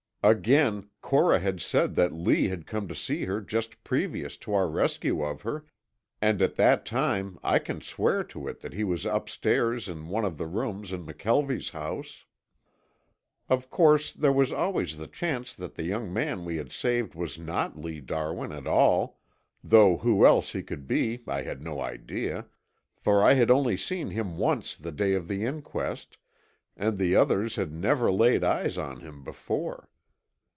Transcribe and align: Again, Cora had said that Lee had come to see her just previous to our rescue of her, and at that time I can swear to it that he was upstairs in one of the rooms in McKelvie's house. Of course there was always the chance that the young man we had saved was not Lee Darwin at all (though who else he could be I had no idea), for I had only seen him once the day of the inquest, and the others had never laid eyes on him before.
Again, 0.23 0.91
Cora 1.01 1.39
had 1.39 1.59
said 1.61 1.95
that 1.95 2.13
Lee 2.13 2.47
had 2.49 2.67
come 2.67 2.87
to 2.87 2.93
see 2.93 3.25
her 3.25 3.41
just 3.41 3.83
previous 3.83 4.37
to 4.37 4.53
our 4.53 4.69
rescue 4.69 5.23
of 5.23 5.41
her, 5.41 5.65
and 6.21 6.43
at 6.43 6.57
that 6.57 6.85
time 6.85 7.39
I 7.41 7.57
can 7.57 7.81
swear 7.81 8.23
to 8.25 8.47
it 8.47 8.59
that 8.59 8.73
he 8.73 8.83
was 8.83 9.07
upstairs 9.07 9.89
in 9.89 10.09
one 10.09 10.23
of 10.23 10.37
the 10.37 10.45
rooms 10.45 10.93
in 10.93 11.07
McKelvie's 11.07 11.71
house. 11.71 12.25
Of 13.49 13.71
course 13.71 14.11
there 14.11 14.31
was 14.31 14.53
always 14.53 14.99
the 14.99 15.07
chance 15.07 15.55
that 15.55 15.73
the 15.73 15.85
young 15.85 16.13
man 16.13 16.45
we 16.45 16.57
had 16.57 16.71
saved 16.71 17.15
was 17.15 17.39
not 17.39 17.75
Lee 17.81 17.99
Darwin 17.99 18.51
at 18.51 18.67
all 18.67 19.17
(though 19.63 19.97
who 19.97 20.23
else 20.23 20.51
he 20.51 20.61
could 20.61 20.85
be 20.87 21.19
I 21.25 21.41
had 21.41 21.63
no 21.63 21.81
idea), 21.81 22.45
for 22.95 23.23
I 23.23 23.33
had 23.33 23.49
only 23.49 23.75
seen 23.75 24.11
him 24.11 24.37
once 24.37 24.75
the 24.75 24.91
day 24.91 25.13
of 25.13 25.27
the 25.27 25.43
inquest, 25.43 26.19
and 26.77 26.99
the 26.99 27.15
others 27.15 27.55
had 27.55 27.73
never 27.73 28.11
laid 28.11 28.43
eyes 28.43 28.77
on 28.77 28.99
him 28.99 29.23
before. 29.23 29.87